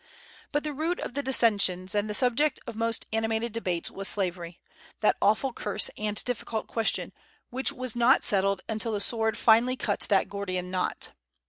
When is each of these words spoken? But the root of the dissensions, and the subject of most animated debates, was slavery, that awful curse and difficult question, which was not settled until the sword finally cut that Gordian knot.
But 0.51 0.63
the 0.63 0.73
root 0.73 0.99
of 0.99 1.13
the 1.13 1.21
dissensions, 1.21 1.93
and 1.93 2.09
the 2.09 2.15
subject 2.15 2.59
of 2.65 2.75
most 2.75 3.05
animated 3.13 3.51
debates, 3.53 3.91
was 3.91 4.07
slavery, 4.07 4.59
that 5.01 5.15
awful 5.21 5.53
curse 5.53 5.91
and 5.95 6.25
difficult 6.25 6.65
question, 6.65 7.13
which 7.51 7.71
was 7.71 7.95
not 7.95 8.23
settled 8.23 8.61
until 8.67 8.93
the 8.93 8.99
sword 8.99 9.37
finally 9.37 9.75
cut 9.75 9.99
that 10.09 10.27
Gordian 10.27 10.71
knot. 10.71 11.09